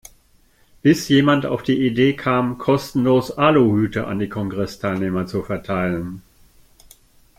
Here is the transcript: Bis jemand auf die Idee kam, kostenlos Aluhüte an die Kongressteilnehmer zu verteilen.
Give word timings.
Bis 0.81 1.09
jemand 1.09 1.45
auf 1.45 1.61
die 1.61 1.85
Idee 1.85 2.15
kam, 2.15 2.57
kostenlos 2.57 3.37
Aluhüte 3.37 4.07
an 4.07 4.17
die 4.17 4.29
Kongressteilnehmer 4.29 5.27
zu 5.27 5.43
verteilen. 5.43 6.23